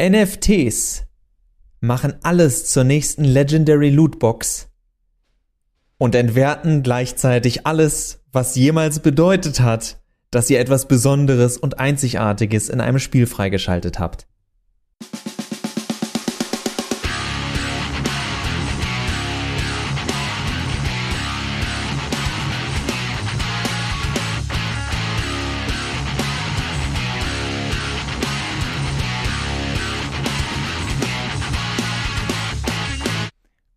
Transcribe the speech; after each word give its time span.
NFTs 0.00 1.06
machen 1.80 2.16
alles 2.22 2.66
zur 2.66 2.84
nächsten 2.84 3.24
Legendary 3.24 3.88
Lootbox 3.88 4.68
und 5.96 6.14
entwerten 6.14 6.82
gleichzeitig 6.82 7.66
alles, 7.66 8.22
was 8.30 8.56
jemals 8.56 9.00
bedeutet 9.00 9.60
hat, 9.60 9.98
dass 10.30 10.50
ihr 10.50 10.60
etwas 10.60 10.86
Besonderes 10.86 11.56
und 11.56 11.78
Einzigartiges 11.78 12.68
in 12.68 12.82
einem 12.82 12.98
Spiel 12.98 13.26
freigeschaltet 13.26 13.98
habt. 13.98 14.26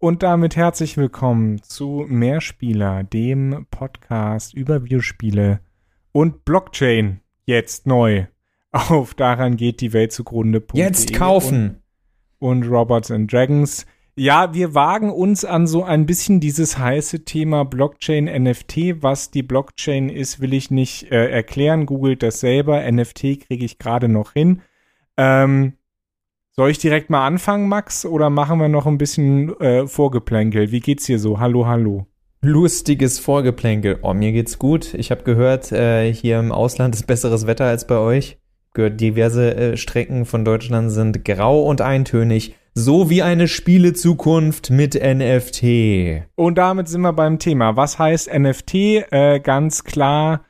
Und 0.01 0.23
damit 0.23 0.55
herzlich 0.55 0.95
willkommen 0.95 1.61
zu 1.61 2.05
Mehrspieler, 2.07 3.03
dem 3.03 3.67
Podcast 3.69 4.53
über 4.53 4.85
Videospiele 4.85 5.59
und 6.13 6.45
Blockchain. 6.45 7.19
Jetzt 7.43 7.85
neu. 7.85 8.27
Auf 8.71 9.13
daran 9.13 9.57
geht 9.57 9.81
die 9.81 9.91
Welt 9.91 10.13
zugrunde. 10.13 10.63
Jetzt 10.71 11.13
kaufen. 11.13 11.81
Und, 12.39 12.63
und 12.63 12.71
Robots 12.71 13.11
and 13.11 13.29
Dragons. 13.29 13.85
Ja, 14.15 14.53
wir 14.53 14.73
wagen 14.73 15.11
uns 15.11 15.43
an 15.43 15.67
so 15.67 15.83
ein 15.83 16.05
bisschen 16.05 16.39
dieses 16.39 16.77
heiße 16.77 17.25
Thema 17.25 17.65
Blockchain 17.65 18.23
NFT. 18.23 19.03
Was 19.03 19.31
die 19.31 19.43
Blockchain 19.43 20.07
ist, 20.07 20.39
will 20.39 20.53
ich 20.53 20.71
nicht 20.71 21.11
äh, 21.11 21.29
erklären. 21.29 21.85
Googelt 21.85 22.23
das 22.23 22.39
selber. 22.39 22.89
NFT 22.89 23.41
kriege 23.41 23.65
ich 23.65 23.79
gerade 23.79 24.07
noch 24.07 24.31
hin. 24.31 24.61
Ähm, 25.17 25.73
soll 26.59 26.71
ich 26.71 26.77
direkt 26.77 27.09
mal 27.09 27.25
anfangen, 27.25 27.69
Max, 27.69 28.05
oder 28.05 28.29
machen 28.29 28.59
wir 28.59 28.67
noch 28.67 28.85
ein 28.85 28.97
bisschen 28.97 29.57
äh, 29.61 29.87
Vorgeplänkel? 29.87 30.73
Wie 30.73 30.81
geht's 30.81 31.05
dir 31.05 31.17
so? 31.17 31.39
Hallo, 31.39 31.67
hallo. 31.67 32.05
Lustiges 32.41 33.17
Vorgeplänkel. 33.17 33.99
Oh, 34.01 34.13
mir 34.13 34.33
geht's 34.33 34.59
gut. 34.59 34.93
Ich 34.93 35.09
habe 35.09 35.23
gehört, 35.23 35.71
äh, 35.71 36.13
hier 36.13 36.37
im 36.37 36.51
Ausland 36.51 36.95
ist 36.95 37.07
besseres 37.07 37.47
Wetter 37.47 37.63
als 37.63 37.87
bei 37.87 37.95
euch. 37.95 38.39
Gehört, 38.73 38.99
diverse 38.99 39.55
äh, 39.55 39.77
Strecken 39.77 40.25
von 40.25 40.43
Deutschland 40.43 40.91
sind 40.91 41.23
grau 41.23 41.63
und 41.63 41.79
eintönig. 41.79 42.55
So 42.73 43.09
wie 43.09 43.21
eine 43.23 43.47
Spielezukunft 43.47 44.69
mit 44.69 44.95
NFT. 44.95 46.25
Und 46.35 46.57
damit 46.57 46.89
sind 46.89 46.99
wir 46.99 47.13
beim 47.13 47.39
Thema. 47.39 47.77
Was 47.77 47.97
heißt 47.97 48.37
NFT? 48.37 48.73
Äh, 49.11 49.39
ganz 49.39 49.85
klar 49.85 50.41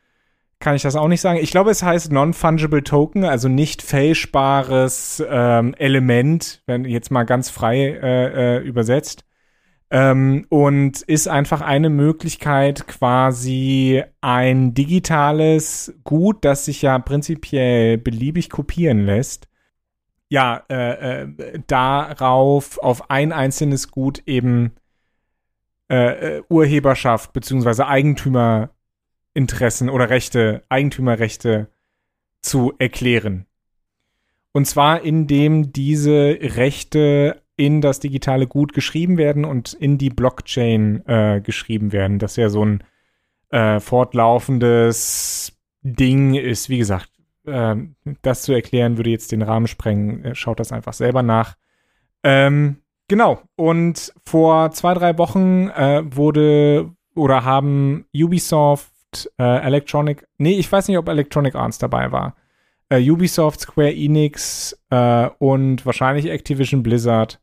kann 0.60 0.76
ich 0.76 0.82
das 0.82 0.96
auch 0.96 1.08
nicht 1.08 1.22
sagen. 1.22 1.40
Ich 1.42 1.52
glaube, 1.52 1.72
es 1.72 1.84
heißt 1.84 2.12
Non-Fungible 2.12 2.84
Token, 2.84 3.24
also 3.24 3.48
nicht 3.48 3.82
fälschbares 3.82 5.24
ähm, 5.28 5.74
Element, 5.78 6.62
wenn 6.66 6.86
jetzt 6.86 7.12
mal 7.12 7.24
ganz 7.24 7.50
frei 7.50 7.78
äh, 7.78 8.58
äh, 8.58 8.60
übersetzt. 8.60 9.24
Ähm, 9.92 10.46
und 10.50 11.02
ist 11.02 11.28
einfach 11.28 11.62
eine 11.62 11.90
Möglichkeit, 11.90 12.88
quasi 12.88 14.04
ein 14.22 14.76
digitales 14.76 15.96
Gut, 16.04 16.46
das 16.46 16.66
sich 16.66 16.84
ja 16.84 17.00
prinzipiell 17.00 17.98
beliebig 17.98 18.52
kopieren 18.52 19.06
lässt, 19.06 19.48
ja, 20.28 20.64
äh, 20.70 21.24
äh, 21.24 21.60
darauf 21.66 22.78
auf 22.78 23.10
ein 23.10 23.32
einzelnes 23.32 23.90
Gut 23.90 24.22
eben 24.28 24.74
äh, 25.90 26.38
äh 26.38 26.44
Urheberschaft 26.50 27.34
beziehungsweise 27.34 27.88
Eigentümer 27.88 28.70
Interessen 29.40 29.90
oder 29.90 30.10
Rechte, 30.10 30.64
Eigentümerrechte 30.68 31.70
zu 32.42 32.74
erklären. 32.78 33.46
Und 34.52 34.66
zwar, 34.66 35.02
indem 35.02 35.72
diese 35.72 36.38
Rechte 36.42 37.42
in 37.56 37.80
das 37.80 38.02
digitale 38.02 38.48
Gut 38.48 38.74
geschrieben 38.74 39.18
werden 39.18 39.46
und 39.46 39.74
in 39.74 39.98
die 39.98 40.10
Blockchain 40.10 41.06
äh, 41.08 41.42
geschrieben 41.42 41.94
werden. 41.94 42.20
Das 42.20 42.36
ja 42.36 42.50
so 42.50 42.66
ein 42.66 42.84
äh, 43.50 43.80
fortlaufendes 43.80 45.58
Ding 45.82 46.36
ist. 46.36 46.68
Wie 46.68 46.78
gesagt, 46.78 47.10
äh, 47.46 47.76
das 48.22 48.42
zu 48.42 48.52
erklären 48.52 48.98
würde 48.98 49.10
jetzt 49.10 49.32
den 49.32 49.42
Rahmen 49.42 49.68
sprengen. 49.68 50.26
Äh, 50.26 50.36
schaut 50.36 50.60
das 50.60 50.74
einfach 50.74 50.94
selber 50.94 51.24
nach. 51.24 51.56
Ähm, 52.24 52.78
genau. 53.08 53.42
Und 53.56 54.14
vor 54.26 54.72
zwei, 54.72 54.94
drei 54.94 55.18
Wochen 55.18 55.70
äh, 55.70 56.02
wurde 56.06 56.92
oder 57.16 57.44
haben 57.44 58.06
Ubisoft 58.14 58.89
äh, 59.38 59.62
Electronic, 59.66 60.28
nee, 60.38 60.58
ich 60.58 60.72
weiß 60.72 60.88
nicht, 60.88 60.98
ob 60.98 61.08
Electronic 61.08 61.56
Arts 61.56 61.78
dabei 61.78 62.12
war. 62.12 62.36
Äh, 62.90 63.10
Ubisoft, 63.10 63.62
Square 63.62 63.94
Enix 63.94 64.78
äh, 64.90 65.30
und 65.40 65.86
wahrscheinlich 65.86 66.30
Activision 66.30 66.84
Blizzard 66.84 67.40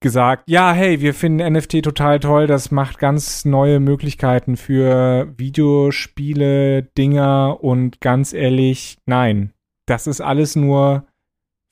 gesagt, 0.00 0.44
ja, 0.46 0.72
hey, 0.72 1.00
wir 1.00 1.12
finden 1.12 1.52
NFT 1.52 1.82
total 1.82 2.20
toll, 2.20 2.46
das 2.46 2.70
macht 2.70 2.98
ganz 2.98 3.44
neue 3.44 3.80
Möglichkeiten 3.80 4.56
für 4.56 5.32
Videospiele, 5.36 6.82
Dinger 6.82 7.62
und 7.62 8.00
ganz 8.00 8.32
ehrlich, 8.32 8.96
nein, 9.04 9.52
das 9.84 10.06
ist 10.06 10.22
alles 10.22 10.56
nur 10.56 11.06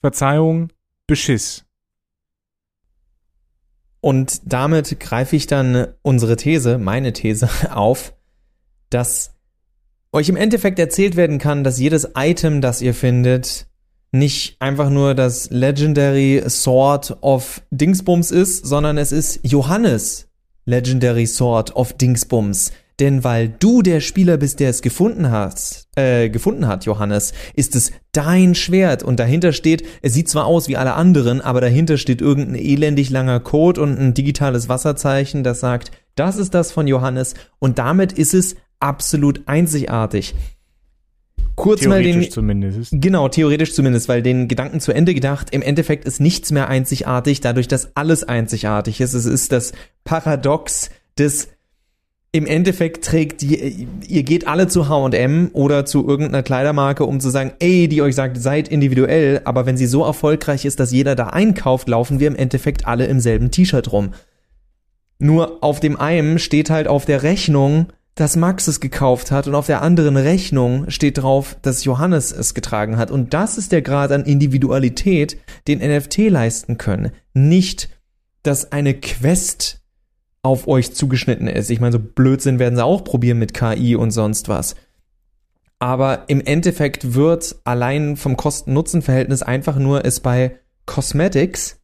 Verzeihung, 0.00 0.70
Beschiss. 1.06 1.64
Und 4.00 4.52
damit 4.52 5.00
greife 5.00 5.34
ich 5.34 5.46
dann 5.46 5.88
unsere 6.02 6.36
These, 6.36 6.78
meine 6.78 7.12
These 7.12 7.48
auf, 7.74 8.14
dass 8.90 9.34
euch 10.12 10.28
im 10.28 10.36
Endeffekt 10.36 10.78
erzählt 10.78 11.16
werden 11.16 11.38
kann, 11.38 11.64
dass 11.64 11.78
jedes 11.78 12.08
Item, 12.16 12.60
das 12.60 12.80
ihr 12.82 12.94
findet, 12.94 13.66
nicht 14.10 14.56
einfach 14.60 14.88
nur 14.88 15.14
das 15.14 15.50
Legendary 15.50 16.42
Sword 16.48 17.18
of 17.20 17.62
Dingsbums 17.70 18.30
ist, 18.30 18.66
sondern 18.66 18.96
es 18.96 19.12
ist 19.12 19.40
Johannes 19.42 20.28
Legendary 20.64 21.26
Sword 21.26 21.76
of 21.76 21.92
Dingsbums. 21.92 22.72
Denn 23.00 23.22
weil 23.22 23.48
du 23.48 23.82
der 23.82 24.00
Spieler 24.00 24.38
bist, 24.38 24.58
der 24.58 24.70
es 24.70 24.82
gefunden 24.82 25.30
hat, 25.30 25.86
äh, 25.94 26.30
gefunden 26.30 26.66
hat, 26.66 26.84
Johannes, 26.84 27.32
ist 27.54 27.76
es 27.76 27.92
dein 28.10 28.56
Schwert 28.56 29.04
und 29.04 29.20
dahinter 29.20 29.52
steht, 29.52 29.84
es 30.02 30.14
sieht 30.14 30.28
zwar 30.28 30.46
aus 30.46 30.66
wie 30.66 30.76
alle 30.76 30.94
anderen, 30.94 31.40
aber 31.40 31.60
dahinter 31.60 31.96
steht 31.96 32.20
irgendein 32.20 32.56
elendig 32.56 33.10
langer 33.10 33.38
Code 33.38 33.80
und 33.80 33.98
ein 34.00 34.14
digitales 34.14 34.68
Wasserzeichen, 34.68 35.44
das 35.44 35.60
sagt, 35.60 35.92
das 36.16 36.38
ist 36.38 36.54
das 36.54 36.72
von 36.72 36.88
Johannes 36.88 37.34
und 37.60 37.78
damit 37.78 38.12
ist 38.12 38.34
es 38.34 38.56
absolut 38.80 39.42
einzigartig. 39.46 40.34
Kurz 41.58 41.84
mal 41.86 42.02
den 42.02 42.30
zumindest. 42.30 42.92
Genau, 42.92 43.28
theoretisch 43.28 43.74
zumindest, 43.74 44.08
weil 44.08 44.22
den 44.22 44.46
Gedanken 44.46 44.78
zu 44.78 44.92
Ende 44.92 45.12
gedacht, 45.12 45.48
im 45.50 45.60
Endeffekt 45.60 46.04
ist 46.04 46.20
nichts 46.20 46.52
mehr 46.52 46.68
einzigartig, 46.68 47.40
dadurch, 47.40 47.66
dass 47.66 47.96
alles 47.96 48.22
einzigartig 48.22 49.00
ist. 49.00 49.14
Es 49.14 49.24
ist 49.24 49.50
das 49.50 49.72
Paradox 50.04 50.90
des 51.18 51.48
im 52.30 52.46
Endeffekt 52.46 53.04
trägt 53.06 53.40
die, 53.40 53.88
ihr 54.06 54.22
geht 54.22 54.46
alle 54.46 54.68
zu 54.68 54.88
H&M 54.88 55.50
oder 55.54 55.86
zu 55.86 56.06
irgendeiner 56.06 56.42
Kleidermarke, 56.42 57.04
um 57.04 57.20
zu 57.20 57.30
sagen, 57.30 57.52
ey, 57.58 57.88
die 57.88 58.02
euch 58.02 58.14
sagt, 58.14 58.36
seid 58.36 58.68
individuell, 58.68 59.40
aber 59.44 59.64
wenn 59.64 59.78
sie 59.78 59.86
so 59.86 60.04
erfolgreich 60.04 60.66
ist, 60.66 60.78
dass 60.78 60.92
jeder 60.92 61.14
da 61.14 61.28
einkauft, 61.28 61.88
laufen 61.88 62.20
wir 62.20 62.28
im 62.28 62.36
Endeffekt 62.36 62.86
alle 62.86 63.06
im 63.06 63.18
selben 63.18 63.50
T-Shirt 63.50 63.90
rum. 63.92 64.12
Nur 65.18 65.64
auf 65.64 65.80
dem 65.80 65.98
einen 65.98 66.38
steht 66.38 66.68
halt 66.68 66.86
auf 66.86 67.06
der 67.06 67.22
Rechnung, 67.22 67.86
dass 68.18 68.34
Max 68.34 68.66
es 68.66 68.80
gekauft 68.80 69.30
hat 69.30 69.46
und 69.46 69.54
auf 69.54 69.66
der 69.66 69.80
anderen 69.80 70.16
Rechnung 70.16 70.90
steht 70.90 71.18
drauf, 71.18 71.56
dass 71.62 71.84
Johannes 71.84 72.32
es 72.32 72.52
getragen 72.52 72.96
hat. 72.96 73.12
Und 73.12 73.32
das 73.32 73.56
ist 73.56 73.70
der 73.70 73.80
Grad 73.80 74.10
an 74.10 74.24
Individualität, 74.24 75.38
den 75.68 75.78
NFT 75.78 76.28
leisten 76.28 76.78
können. 76.78 77.12
Nicht, 77.32 77.88
dass 78.42 78.72
eine 78.72 78.94
Quest 78.94 79.82
auf 80.42 80.66
euch 80.66 80.94
zugeschnitten 80.94 81.46
ist. 81.46 81.70
Ich 81.70 81.78
meine, 81.78 81.92
so 81.92 82.00
Blödsinn 82.00 82.58
werden 82.58 82.74
sie 82.74 82.84
auch 82.84 83.04
probieren 83.04 83.38
mit 83.38 83.54
KI 83.54 83.94
und 83.94 84.10
sonst 84.10 84.48
was. 84.48 84.74
Aber 85.78 86.24
im 86.26 86.40
Endeffekt 86.40 87.14
wird 87.14 87.54
allein 87.62 88.16
vom 88.16 88.36
Kosten-Nutzen-Verhältnis 88.36 89.44
einfach 89.44 89.76
nur 89.76 90.04
es 90.04 90.18
bei 90.18 90.58
Cosmetics, 90.86 91.78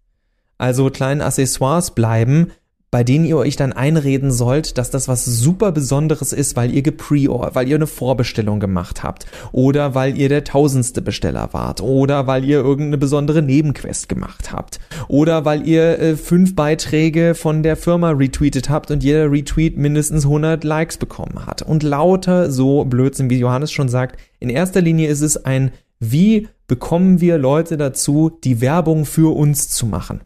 also 0.59 0.91
kleinen 0.91 1.21
Accessoires 1.21 1.93
bleiben, 1.93 2.51
bei 2.95 3.03
denen 3.03 3.25
ihr 3.25 3.37
euch 3.37 3.57
dann 3.57 3.73
einreden 3.73 4.31
sollt, 4.31 4.79
dass 4.79 4.89
das 4.89 5.09
was 5.09 5.25
super 5.25 5.73
Besonderes 5.73 6.33
ist, 6.33 6.55
weil 6.55 6.73
ihr 6.73 6.83
gepre 6.83 7.27
weil 7.53 7.67
ihr 7.67 7.75
eine 7.75 7.89
Vorbestellung 7.89 8.61
gemacht 8.61 9.03
habt 9.03 9.27
oder 9.51 9.97
weil 9.97 10.17
ihr 10.17 10.29
der 10.29 10.45
tausendste 10.45 11.03
Besteller 11.03 11.49
wart 11.51 11.81
oder 11.81 12.29
weil 12.29 12.45
ihr 12.45 12.59
irgendeine 12.59 12.99
besondere 12.99 13.43
Nebenquest 13.43 14.09
gemacht 14.09 14.53
habt 14.53 14.79
oder 15.09 15.45
weil 15.45 15.67
ihr 15.67 15.99
äh, 15.99 16.17
fünf 16.17 16.55
Beiträge 16.55 17.35
von 17.35 17.65
der 17.65 17.77
Firma 17.77 18.11
retweetet 18.11 18.71
habt 18.71 18.93
und 18.93 19.03
jeder 19.03 19.29
Retweet 19.29 19.77
mindestens 19.77 20.25
100 20.25 20.63
Likes 20.63 20.97
bekommen 20.97 21.47
hat 21.47 21.63
und 21.63 21.83
lauter 21.83 22.49
so 22.53 22.85
Blödsinn, 22.85 23.29
wie 23.29 23.41
Johannes 23.41 23.73
schon 23.73 23.89
sagt. 23.89 24.21
In 24.39 24.51
erster 24.51 24.81
Linie 24.81 25.09
ist 25.09 25.21
es 25.21 25.45
ein, 25.45 25.73
wie 25.99 26.47
bekommen 26.69 27.21
wir 27.21 27.39
Leute 27.39 27.77
dazu, 27.77 28.31
die 28.45 28.61
Werbung 28.61 29.05
für 29.05 29.35
uns 29.35 29.69
zu 29.69 29.85
machen? 29.85 30.21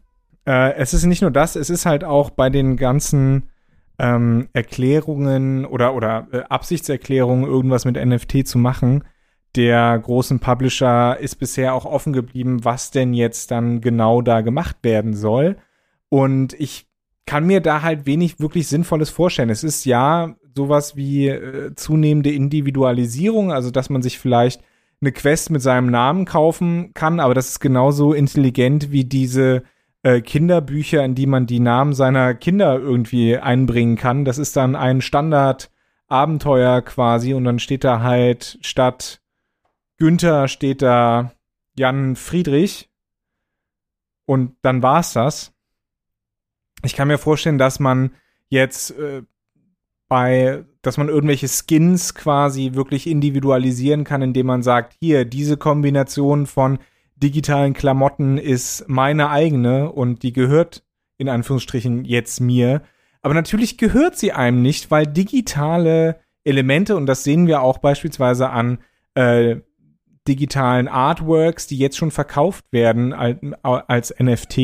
Äh, 0.48 0.76
es 0.76 0.94
ist 0.94 1.04
nicht 1.04 1.20
nur 1.20 1.30
das, 1.30 1.56
es 1.56 1.68
ist 1.68 1.84
halt 1.84 2.04
auch 2.04 2.30
bei 2.30 2.48
den 2.48 2.78
ganzen 2.78 3.50
ähm, 3.98 4.48
Erklärungen 4.54 5.66
oder, 5.66 5.94
oder 5.94 6.26
äh, 6.32 6.38
Absichtserklärungen, 6.48 7.44
irgendwas 7.44 7.84
mit 7.84 8.02
NFT 8.02 8.48
zu 8.48 8.56
machen, 8.56 9.04
der 9.56 9.98
großen 9.98 10.40
Publisher 10.40 11.18
ist 11.18 11.36
bisher 11.36 11.74
auch 11.74 11.84
offen 11.84 12.14
geblieben, 12.14 12.64
was 12.64 12.90
denn 12.90 13.12
jetzt 13.12 13.50
dann 13.50 13.82
genau 13.82 14.22
da 14.22 14.40
gemacht 14.40 14.78
werden 14.82 15.14
soll. 15.14 15.56
Und 16.08 16.54
ich 16.54 16.86
kann 17.26 17.46
mir 17.46 17.60
da 17.60 17.82
halt 17.82 18.06
wenig 18.06 18.40
wirklich 18.40 18.68
Sinnvolles 18.68 19.10
vorstellen. 19.10 19.50
Es 19.50 19.64
ist 19.64 19.84
ja 19.84 20.34
sowas 20.54 20.96
wie 20.96 21.28
äh, 21.28 21.74
zunehmende 21.74 22.32
Individualisierung, 22.32 23.52
also 23.52 23.70
dass 23.70 23.90
man 23.90 24.00
sich 24.00 24.18
vielleicht 24.18 24.62
eine 25.02 25.12
Quest 25.12 25.50
mit 25.50 25.60
seinem 25.60 25.90
Namen 25.90 26.24
kaufen 26.24 26.92
kann, 26.94 27.20
aber 27.20 27.34
das 27.34 27.50
ist 27.50 27.60
genauso 27.60 28.14
intelligent 28.14 28.90
wie 28.90 29.04
diese 29.04 29.62
äh, 30.02 30.20
Kinderbücher, 30.20 31.04
in 31.04 31.14
die 31.14 31.26
man 31.26 31.46
die 31.46 31.60
Namen 31.60 31.92
seiner 31.92 32.34
Kinder 32.34 32.78
irgendwie 32.78 33.36
einbringen 33.36 33.96
kann. 33.96 34.24
Das 34.24 34.38
ist 34.38 34.56
dann 34.56 34.76
ein 34.76 35.00
Standard-Abenteuer 35.00 36.82
quasi 36.82 37.34
und 37.34 37.44
dann 37.44 37.58
steht 37.58 37.84
da 37.84 38.00
halt 38.02 38.58
statt 38.62 39.20
Günther 39.98 40.46
steht 40.46 40.80
da 40.80 41.32
Jan 41.76 42.14
Friedrich 42.16 42.88
und 44.26 44.56
dann 44.62 44.82
war's 44.82 45.12
das. 45.12 45.52
Ich 46.84 46.94
kann 46.94 47.08
mir 47.08 47.18
vorstellen, 47.18 47.58
dass 47.58 47.80
man 47.80 48.14
jetzt 48.48 48.92
äh, 48.92 49.22
bei, 50.08 50.64
dass 50.82 50.96
man 50.96 51.08
irgendwelche 51.08 51.48
Skins 51.48 52.14
quasi 52.14 52.74
wirklich 52.74 53.08
individualisieren 53.08 54.04
kann, 54.04 54.22
indem 54.22 54.46
man 54.46 54.62
sagt, 54.62 54.94
hier, 55.00 55.24
diese 55.24 55.56
Kombination 55.56 56.46
von 56.46 56.78
digitalen 57.22 57.74
Klamotten 57.74 58.38
ist 58.38 58.84
meine 58.88 59.30
eigene 59.30 59.90
und 59.90 60.22
die 60.22 60.32
gehört 60.32 60.84
in 61.16 61.28
Anführungsstrichen 61.28 62.04
jetzt 62.04 62.40
mir. 62.40 62.82
Aber 63.22 63.34
natürlich 63.34 63.76
gehört 63.76 64.16
sie 64.16 64.32
einem 64.32 64.62
nicht, 64.62 64.90
weil 64.90 65.06
digitale 65.06 66.20
Elemente, 66.44 66.96
und 66.96 67.06
das 67.06 67.24
sehen 67.24 67.46
wir 67.46 67.60
auch 67.60 67.78
beispielsweise 67.78 68.50
an 68.50 68.78
äh, 69.14 69.56
digitalen 70.28 70.88
Artworks, 70.88 71.66
die 71.66 71.78
jetzt 71.78 71.96
schon 71.96 72.10
verkauft 72.10 72.66
werden 72.70 73.12
als, 73.12 73.38
als 73.62 74.14
NFT, 74.18 74.56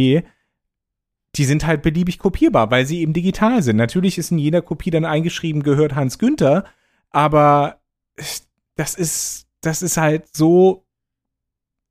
die 1.36 1.44
sind 1.44 1.66
halt 1.66 1.82
beliebig 1.82 2.18
kopierbar, 2.18 2.70
weil 2.70 2.86
sie 2.86 3.00
eben 3.00 3.12
digital 3.12 3.62
sind. 3.62 3.76
Natürlich 3.76 4.18
ist 4.18 4.30
in 4.30 4.38
jeder 4.38 4.62
Kopie 4.62 4.90
dann 4.90 5.04
eingeschrieben, 5.04 5.62
gehört 5.62 5.94
Hans 5.94 6.18
Günther, 6.18 6.64
aber 7.10 7.80
das 8.76 8.94
ist, 8.94 9.48
das 9.60 9.82
ist 9.82 9.96
halt 9.96 10.34
so 10.34 10.83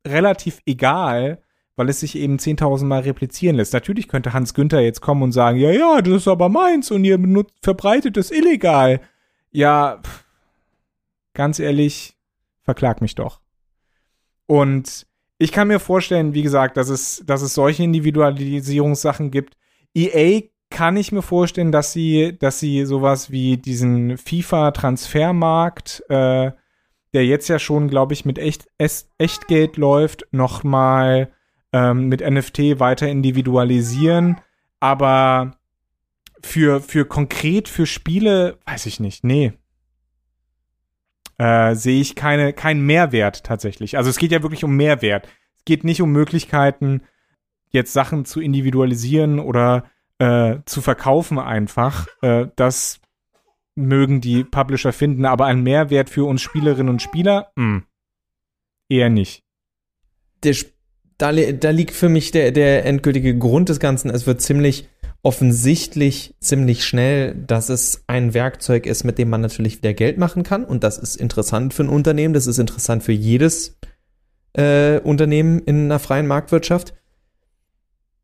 relativ 0.07 0.61
egal, 0.65 1.41
weil 1.75 1.89
es 1.89 2.01
sich 2.01 2.15
eben 2.15 2.37
10.000 2.37 2.85
Mal 2.85 3.01
replizieren 3.01 3.55
lässt. 3.55 3.73
Natürlich 3.73 4.07
könnte 4.07 4.33
Hans 4.33 4.53
Günther 4.53 4.81
jetzt 4.81 5.01
kommen 5.01 5.23
und 5.23 5.31
sagen, 5.31 5.57
ja, 5.57 5.71
ja, 5.71 6.01
das 6.01 6.13
ist 6.13 6.27
aber 6.27 6.49
meins 6.49 6.91
und 6.91 7.03
ihr 7.03 7.17
benutzt, 7.17 7.53
verbreitet 7.61 8.17
es 8.17 8.31
illegal. 8.31 9.01
Ja, 9.51 10.01
ganz 11.33 11.59
ehrlich, 11.59 12.15
verklag 12.63 13.01
mich 13.01 13.15
doch. 13.15 13.41
Und 14.45 15.07
ich 15.39 15.51
kann 15.51 15.67
mir 15.67 15.79
vorstellen, 15.79 16.33
wie 16.33 16.43
gesagt, 16.43 16.77
dass 16.77 16.89
es, 16.89 17.23
dass 17.25 17.41
es 17.41 17.53
solche 17.53 17.83
Individualisierungssachen 17.83 19.31
gibt. 19.31 19.57
EA 19.95 20.41
kann 20.69 20.97
ich 20.97 21.11
mir 21.11 21.21
vorstellen, 21.21 21.71
dass 21.71 21.93
sie, 21.93 22.37
dass 22.37 22.59
sie 22.59 22.85
sowas 22.85 23.31
wie 23.31 23.57
diesen 23.57 24.17
FIFA-Transfermarkt, 24.17 26.03
äh, 26.09 26.51
der 27.13 27.25
jetzt 27.25 27.47
ja 27.47 27.59
schon, 27.59 27.87
glaube 27.89 28.13
ich, 28.13 28.25
mit 28.25 28.39
echt, 28.39 28.67
Echtgeld 29.17 29.77
läuft, 29.77 30.27
nochmal 30.31 31.31
ähm, 31.71 32.07
mit 32.07 32.21
NFT 32.21 32.79
weiter 32.79 33.07
individualisieren. 33.07 34.41
Aber 34.79 35.57
für, 36.41 36.81
für 36.81 37.05
konkret 37.05 37.69
für 37.69 37.85
Spiele, 37.85 38.57
weiß 38.65 38.85
ich 38.85 38.99
nicht. 38.99 39.23
Nee. 39.23 39.53
Äh, 41.37 41.75
sehe 41.75 42.01
ich 42.01 42.15
keine, 42.15 42.53
keinen 42.53 42.85
Mehrwert 42.85 43.43
tatsächlich. 43.43 43.97
Also 43.97 44.09
es 44.09 44.17
geht 44.17 44.31
ja 44.31 44.43
wirklich 44.43 44.63
um 44.63 44.75
Mehrwert. 44.75 45.27
Es 45.57 45.65
geht 45.65 45.83
nicht 45.83 46.01
um 46.01 46.11
Möglichkeiten, 46.11 47.01
jetzt 47.69 47.93
Sachen 47.93 48.25
zu 48.25 48.39
individualisieren 48.39 49.39
oder 49.39 49.85
äh, 50.19 50.57
zu 50.65 50.81
verkaufen 50.81 51.39
einfach. 51.39 52.07
Äh, 52.21 52.47
das 52.55 53.01
mögen 53.75 54.21
die 54.21 54.43
Publisher 54.43 54.93
finden, 54.93 55.25
aber 55.25 55.45
ein 55.45 55.63
Mehrwert 55.63 56.09
für 56.09 56.25
uns 56.25 56.41
Spielerinnen 56.41 56.89
und 56.89 57.01
Spieler? 57.01 57.51
Mh, 57.55 57.63
hm, 57.63 57.83
eher 58.89 59.09
nicht. 59.09 59.43
Der, 60.43 60.55
da, 61.17 61.31
da 61.31 61.69
liegt 61.69 61.95
für 61.95 62.09
mich 62.09 62.31
der, 62.31 62.51
der 62.51 62.85
endgültige 62.85 63.37
Grund 63.37 63.69
des 63.69 63.79
Ganzen. 63.79 64.09
Es 64.09 64.27
wird 64.27 64.41
ziemlich 64.41 64.89
offensichtlich 65.23 66.35
ziemlich 66.41 66.83
schnell, 66.83 67.33
dass 67.33 67.69
es 67.69 68.03
ein 68.07 68.33
Werkzeug 68.33 68.85
ist, 68.85 69.05
mit 69.05 69.17
dem 69.17 69.29
man 69.29 69.39
natürlich 69.39 69.77
wieder 69.77 69.93
Geld 69.93 70.17
machen 70.17 70.43
kann. 70.43 70.65
Und 70.65 70.83
das 70.83 70.97
ist 70.97 71.15
interessant 71.15 71.73
für 71.73 71.83
ein 71.83 71.89
Unternehmen. 71.89 72.33
Das 72.33 72.45
ist 72.45 72.59
interessant 72.59 73.03
für 73.03 73.13
jedes 73.13 73.77
äh, 74.51 74.99
Unternehmen 74.99 75.59
in 75.59 75.85
einer 75.85 75.99
freien 75.99 76.27
Marktwirtschaft. 76.27 76.93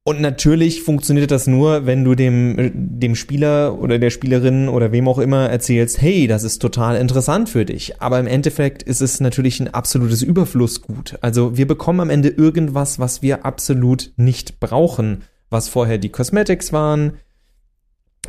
Und 0.06 0.22
natürlich 0.22 0.81
funktioniert 0.81 1.30
das 1.30 1.46
nur, 1.46 1.86
wenn 1.86 2.04
du 2.04 2.16
dem, 2.16 2.72
dem 2.74 3.16
Spieler 3.16 3.80
oder 3.80 4.00
der 4.00 4.10
Spielerin 4.10 4.68
oder 4.68 4.92
wem 4.92 5.07
auch 5.07 5.19
immer 5.19 5.50
erzählst, 5.50 6.01
hey, 6.01 6.25
das 6.25 6.44
ist 6.44 6.60
total 6.60 6.96
interessant 6.96 7.50
für 7.50 7.66
dich. 7.66 8.01
Aber 8.01 8.19
im 8.19 8.25
Endeffekt 8.25 8.81
ist 8.81 9.01
es 9.01 9.19
natürlich 9.19 9.60
ein 9.60 9.74
absolutes 9.74 10.24
Überflussgut. 10.24 11.19
Also 11.22 11.57
wir 11.57 11.68
bekommen 11.68 12.00
am 12.00 12.10
Ende 12.10 12.30
irgendwas, 12.30 12.98
was 12.98 13.22
wir 13.22 13.46
absolut 13.46 14.12
nicht 14.16 14.60
brauchen 14.60 15.24
was 15.50 15.69
vorher 15.69 15.98
die 15.98 16.10
Cosmetics 16.10 16.72
waren, 16.74 17.19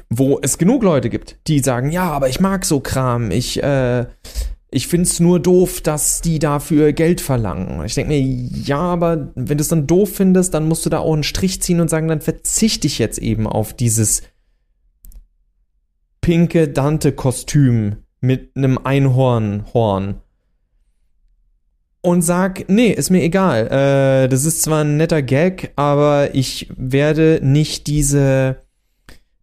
wo 0.08 0.38
es 0.42 0.58
genug 0.58 0.82
Leute 0.82 1.10
gibt, 1.10 1.36
die 1.46 1.60
sagen, 1.60 1.90
ja, 1.90 2.10
aber 2.10 2.28
ich 2.28 2.40
mag 2.40 2.64
so 2.64 2.80
Kram, 2.80 3.30
ich, 3.30 3.62
äh, 3.62 4.06
ich 4.70 4.86
find's 4.86 5.18
nur 5.18 5.40
doof, 5.40 5.80
dass 5.80 6.20
die 6.20 6.38
dafür 6.38 6.92
Geld 6.92 7.20
verlangen. 7.20 7.84
Ich 7.84 7.94
denke 7.94 8.12
mir, 8.12 8.20
ja, 8.20 8.78
aber 8.78 9.32
wenn 9.34 9.58
du 9.58 9.62
es 9.62 9.68
dann 9.68 9.86
doof 9.86 10.14
findest, 10.14 10.54
dann 10.54 10.68
musst 10.68 10.86
du 10.86 10.90
da 10.90 10.98
auch 10.98 11.12
einen 11.12 11.24
Strich 11.24 11.60
ziehen 11.60 11.80
und 11.80 11.90
sagen, 11.90 12.08
dann 12.08 12.20
verzichte 12.20 12.86
ich 12.86 12.98
jetzt 12.98 13.18
eben 13.18 13.46
auf 13.46 13.74
dieses 13.74 14.22
pinke 16.20 16.68
Dante-Kostüm 16.68 17.96
mit 18.20 18.56
einem 18.56 18.78
Einhornhorn 18.78 20.20
und 22.02 22.22
sag, 22.22 22.68
nee, 22.68 22.90
ist 22.90 23.10
mir 23.10 23.22
egal. 23.22 23.66
Äh, 23.66 24.28
das 24.28 24.44
ist 24.44 24.62
zwar 24.62 24.84
ein 24.84 24.96
netter 24.96 25.22
Gag, 25.22 25.72
aber 25.76 26.34
ich 26.34 26.68
werde 26.76 27.40
nicht 27.42 27.86
diese, 27.86 28.62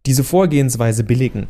diese 0.06 0.24
Vorgehensweise 0.24 1.04
billigen. 1.04 1.48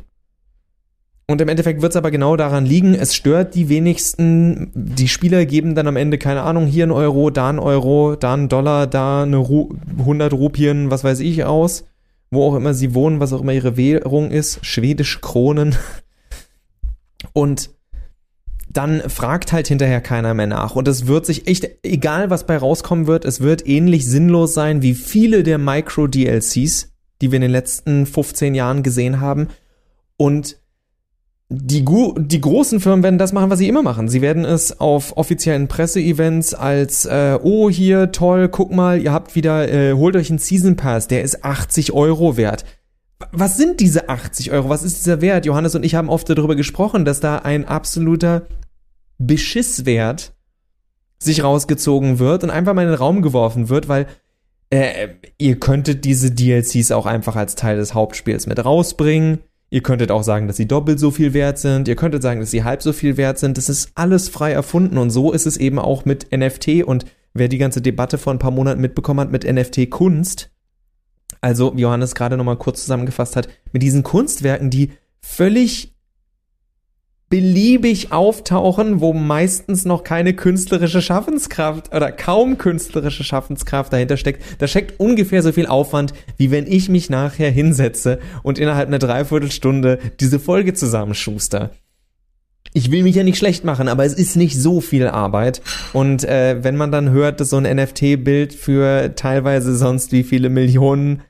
Und 1.31 1.43
im 1.43 1.49
Endeffekt 1.49 1.83
wird 1.83 1.93
es 1.93 1.97
aber 1.97 2.11
genau 2.11 2.37
daran 2.37 2.65
liegen, 2.65 2.95
es 2.95 3.15
stört 3.15 3.55
die 3.55 3.69
wenigsten. 3.69 4.71
Die 4.75 5.09
Spieler 5.09 5.45
geben 5.45 5.75
dann 5.75 5.87
am 5.87 5.97
Ende, 5.97 6.17
keine 6.17 6.43
Ahnung, 6.43 6.67
hier 6.67 6.87
ein 6.87 6.91
Euro, 6.91 7.29
da 7.29 7.51
ein 7.51 7.59
Euro, 7.59 8.17
da 8.17 8.33
ein 8.33 8.49
Dollar, 8.49 8.87
da 8.87 9.25
eine 9.25 9.37
Ru 9.37 9.69
100 9.99 10.33
Rupien, 10.33 10.91
was 10.91 11.05
weiß 11.05 11.21
ich 11.21 11.45
aus. 11.45 11.85
Wo 12.31 12.45
auch 12.45 12.57
immer 12.57 12.73
sie 12.73 12.95
wohnen, 12.95 13.21
was 13.21 13.35
auch 13.35 13.43
immer 13.43 13.53
ihre 13.53 13.77
Währung 13.77 14.31
ist. 14.31 14.65
Schwedische 14.65 15.21
Kronen. 15.21 15.77
Und 17.35 17.71
dann 18.71 19.03
fragt 19.09 19.53
halt 19.53 19.69
hinterher 19.69 20.01
keiner 20.01 20.33
mehr 20.33 20.47
nach. 20.47 20.77
Und 20.77 20.89
es 20.89 21.07
wird 21.07 21.27
sich 21.27 21.47
echt, 21.47 21.69
egal 21.83 22.31
was 22.31 22.47
bei 22.47 22.57
rauskommen 22.57 23.07
wird, 23.07 23.27
es 23.27 23.43
wird 23.43 23.67
ähnlich 23.67 24.07
sinnlos 24.07 24.55
sein 24.55 24.81
wie 24.81 24.95
viele 24.95 25.43
der 25.43 25.59
Micro-DLCs, 25.59 26.91
die 27.21 27.31
wir 27.31 27.37
in 27.37 27.43
den 27.43 27.51
letzten 27.51 28.07
15 28.07 28.55
Jahren 28.55 28.83
gesehen 28.83 29.21
haben. 29.21 29.49
Und 30.17 30.57
die, 31.51 31.83
die 31.83 32.41
großen 32.41 32.79
Firmen 32.79 33.03
werden 33.03 33.19
das 33.19 33.33
machen, 33.33 33.49
was 33.51 33.59
sie 33.59 33.69
immer 33.69 33.83
machen. 33.83 34.09
Sie 34.09 34.21
werden 34.21 34.45
es 34.45 34.81
auf 34.81 35.17
offiziellen 35.17 35.67
Presseevents 35.67 36.53
als, 36.53 37.07
äh, 37.07 37.39
oh 37.43 37.71
hier, 37.71 38.13
toll, 38.13 38.49
guck 38.49 38.71
mal, 38.71 39.01
ihr 39.01 39.13
habt 39.13 39.35
wieder, 39.35 39.73
äh, 39.73 39.95
holt 39.95 40.15
euch 40.15 40.29
einen 40.29 40.39
Season 40.39 40.77
Pass, 40.77 41.09
der 41.09 41.23
ist 41.23 41.45
80 41.45 41.93
Euro 41.93 42.37
wert. 42.37 42.67
Was 43.33 43.57
sind 43.57 43.81
diese 43.81 44.11
80 44.11 44.53
Euro? 44.53 44.69
Was 44.69 44.83
ist 44.83 44.99
dieser 44.99 45.21
Wert? 45.21 45.47
Johannes 45.47 45.75
und 45.75 45.85
ich 45.85 45.95
haben 45.95 46.11
oft 46.11 46.29
darüber 46.29 46.55
gesprochen, 46.55 47.05
dass 47.05 47.21
da 47.21 47.39
ein 47.39 47.65
absoluter 47.65 48.47
Beschisswert 49.17 50.35
sich 51.19 51.43
rausgezogen 51.43 52.19
wird 52.19 52.45
und 52.45 52.51
einfach 52.51 52.75
mal 52.75 52.83
in 52.83 52.89
den 52.89 52.99
Raum 52.99 53.23
geworfen 53.23 53.71
wird, 53.71 53.89
weil 53.89 54.07
äh, 54.71 55.09
ihr 55.39 55.59
könntet 55.59 56.05
diese 56.05 56.31
DLCs 56.31 56.93
auch 56.93 57.07
einfach 57.07 57.37
als 57.37 57.55
Teil 57.55 57.79
des 57.79 57.95
Hauptspiels 57.95 58.47
mit 58.47 58.63
rausbringen. 58.65 59.39
Ihr 59.71 59.83
könntet 59.83 60.11
auch 60.11 60.23
sagen, 60.23 60.47
dass 60.47 60.57
sie 60.57 60.67
doppelt 60.67 60.99
so 60.99 61.11
viel 61.11 61.35
wert 61.35 61.59
sind. 61.59 61.89
Ihr 61.89 61.97
könntet 61.97 62.23
sagen, 62.23 62.41
dass 62.41 62.51
sie 62.51 62.65
halb 62.65 62.83
so 62.83 62.93
viel 62.93 63.17
wert 63.17 63.39
sind. 63.39 63.59
Das 63.59 63.69
ist 63.69 63.91
alles 63.95 64.29
frei 64.29 64.53
erfunden 64.53 64.97
und 64.97 65.11
so 65.11 65.33
ist 65.33 65.47
es 65.47 65.57
eben 65.59 65.79
auch 65.79 66.05
mit 66.05 66.33
NFT 66.33 66.85
und 66.85 67.05
wer 67.35 67.49
die 67.49 67.59
ganze 67.59 67.83
Debatte 67.83 68.19
vor 68.19 68.33
ein 68.33 68.39
paar 68.39 68.51
Monaten 68.51 68.81
mitbekommen 68.81 69.21
hat 69.21 69.31
mit 69.31 69.45
NFT 69.45 69.91
Kunst, 69.91 70.51
also 71.41 71.77
wie 71.77 71.83
Johannes 71.83 72.15
gerade 72.15 72.37
nochmal 72.37 72.57
kurz 72.57 72.81
zusammengefasst 72.81 73.37
hat, 73.37 73.49
mit 73.73 73.83
diesen 73.83 74.03
Kunstwerken, 74.03 74.71
die 74.71 74.93
völlig 75.21 75.95
beliebig 77.29 78.11
auftauchen, 78.11 79.01
wo 79.01 79.13
meistens 79.13 79.85
noch 79.85 80.03
keine 80.03 80.33
künstlerische 80.33 81.03
Schaffenskraft 81.03 81.95
oder 81.95 82.11
kaum 82.11 82.57
künstlerische 82.57 83.23
Schaffenskraft 83.23 83.93
dahinter 83.93 84.17
steckt. 84.17 84.43
Da 84.61 84.67
steckt 84.67 84.99
ungefähr 84.99 85.43
so 85.43 85.53
viel 85.53 85.67
Aufwand, 85.67 86.15
wie 86.39 86.51
wenn 86.51 86.67
ich 86.67 86.89
mich 86.89 87.11
nachher 87.11 87.51
hinsetze 87.51 88.19
und 88.43 88.59
innerhalb 88.59 88.89
einer 88.89 88.99
Dreiviertelstunde 88.99 89.99
diese 90.21 90.39
Folge 90.39 90.73
zusammenschuster. 90.73 91.71
ich 92.73 92.91
will 92.91 93.03
mich 93.03 93.17
ja 93.17 93.25
nicht 93.25 93.39
schlecht 93.39 93.65
machen, 93.65 93.89
aber 93.89 94.05
es 94.05 94.15
ist 94.15 94.37
nicht 94.37 94.57
so 94.57 94.81
viel 94.81 95.07
Arbeit. 95.07 95.63
Und 95.93 96.25
äh, 96.25 96.63
wenn 96.63 96.77
man 96.77 96.93
dann 96.93 97.11
hört, 97.11 97.41
dass 97.41 97.51
so 97.51 97.57
ein 97.57 97.77
NFT-Bild 97.77 98.55
für 98.55 99.15
teilweise 99.17 99.77
sonst 99.77 100.13
wie 100.13 100.23
viele 100.23 100.49
Millionen 100.49 101.23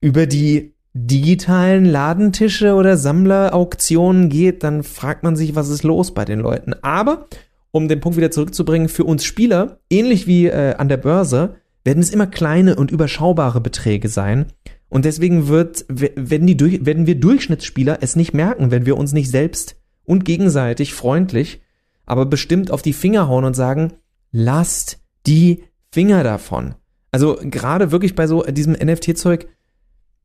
über 0.00 0.26
die 0.26 0.73
digitalen 0.94 1.84
Ladentische 1.84 2.74
oder 2.74 2.96
Sammlerauktionen 2.96 4.28
geht, 4.28 4.62
dann 4.62 4.84
fragt 4.84 5.24
man 5.24 5.34
sich, 5.34 5.56
was 5.56 5.68
ist 5.68 5.82
los 5.82 6.14
bei 6.14 6.24
den 6.24 6.38
Leuten. 6.38 6.72
Aber, 6.82 7.26
um 7.72 7.88
den 7.88 8.00
Punkt 8.00 8.16
wieder 8.16 8.30
zurückzubringen, 8.30 8.88
für 8.88 9.04
uns 9.04 9.24
Spieler, 9.24 9.80
ähnlich 9.90 10.28
wie 10.28 10.46
äh, 10.46 10.74
an 10.76 10.88
der 10.88 10.96
Börse, 10.96 11.56
werden 11.82 12.02
es 12.02 12.10
immer 12.10 12.28
kleine 12.28 12.76
und 12.76 12.92
überschaubare 12.92 13.60
Beträge 13.60 14.08
sein. 14.08 14.46
Und 14.88 15.04
deswegen 15.04 15.48
wird, 15.48 15.84
werden, 15.88 16.46
die, 16.46 16.86
werden 16.86 17.06
wir 17.08 17.16
Durchschnittsspieler 17.16 17.98
es 18.00 18.14
nicht 18.14 18.32
merken, 18.32 18.70
wenn 18.70 18.86
wir 18.86 18.96
uns 18.96 19.12
nicht 19.12 19.30
selbst 19.30 19.76
und 20.04 20.24
gegenseitig 20.24 20.94
freundlich, 20.94 21.60
aber 22.06 22.26
bestimmt 22.26 22.70
auf 22.70 22.82
die 22.82 22.92
Finger 22.92 23.28
hauen 23.28 23.44
und 23.44 23.54
sagen, 23.54 23.94
lasst 24.30 25.00
die 25.26 25.64
Finger 25.90 26.22
davon. 26.22 26.76
Also 27.10 27.38
gerade 27.42 27.90
wirklich 27.90 28.14
bei 28.14 28.26
so 28.26 28.42
diesem 28.42 28.74
NFT-Zeug, 28.74 29.48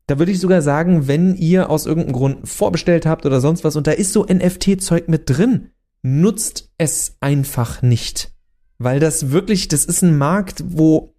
da 0.09 0.17
würde 0.17 0.31
ich 0.31 0.39
sogar 0.39 0.63
sagen, 0.63 1.07
wenn 1.07 1.35
ihr 1.35 1.69
aus 1.69 1.85
irgendeinem 1.85 2.13
Grund 2.13 2.49
vorbestellt 2.49 3.05
habt 3.05 3.27
oder 3.27 3.39
sonst 3.39 3.63
was 3.63 3.75
und 3.75 3.85
da 3.85 3.91
ist 3.91 4.11
so 4.11 4.25
NFT-Zeug 4.25 5.07
mit 5.07 5.29
drin, 5.29 5.69
nutzt 6.01 6.71
es 6.79 7.17
einfach 7.19 7.83
nicht. 7.83 8.31
Weil 8.79 8.99
das 8.99 9.29
wirklich, 9.29 9.67
das 9.67 9.85
ist 9.85 10.01
ein 10.01 10.17
Markt, 10.17 10.63
wo 10.67 11.13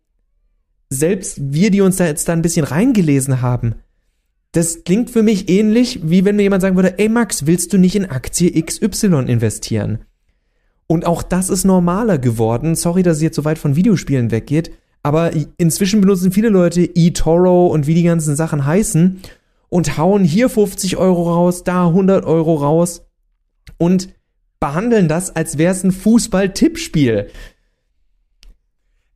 selbst 0.89 1.39
wir, 1.53 1.71
die 1.71 1.83
uns 1.83 1.97
da 1.97 2.07
jetzt 2.07 2.29
da 2.29 2.33
ein 2.33 2.43
bisschen 2.43 2.65
reingelesen 2.65 3.43
haben, 3.43 3.77
das 4.51 4.83
klingt 4.83 5.11
für 5.11 5.23
mich 5.23 5.49
ähnlich, 5.49 6.01
wie 6.03 6.25
wenn 6.25 6.35
mir 6.35 6.43
jemand 6.43 6.63
sagen 6.63 6.75
würde, 6.75 6.99
ey 6.99 7.09
Max, 7.09 7.47
willst 7.47 7.73
du 7.73 7.79
nicht 7.79 7.95
in 7.95 8.07
Aktie 8.07 8.61
XY 8.61 9.27
investieren? 9.29 10.01
Und 10.89 11.07
auch 11.07 11.23
das 11.23 11.49
ist 11.49 11.65
normaler 11.65 12.19
geworden. 12.19 12.75
Sorry, 12.75 13.05
dass 13.05 13.19
es 13.19 13.23
jetzt 13.23 13.37
so 13.37 13.45
weit 13.45 13.59
von 13.59 13.77
Videospielen 13.77 14.33
weggeht. 14.33 14.73
Aber 15.03 15.33
inzwischen 15.57 16.01
benutzen 16.01 16.33
viele 16.33 16.51
Leute 16.51 16.83
eToro 16.95 17.69
und 17.69 17.87
wie 17.87 17.95
die 17.95 18.03
ganzen 18.03 18.37
Sachen 18.37 18.67
heißen 18.67 19.21
und 19.71 19.97
hauen 19.97 20.25
hier 20.25 20.51
50 20.51 20.99
Euro 20.99 21.33
raus, 21.33 21.65
da 21.65 21.87
100 21.87 22.25
Euro 22.25 22.57
raus 22.57 23.07
und 23.79 24.11
behandeln 24.59 25.09
das, 25.09 25.35
als 25.35 25.57
wäre 25.57 25.73
es 25.73 25.83
ein 25.83 25.93
Fußball-Tippspiel. 25.93 27.31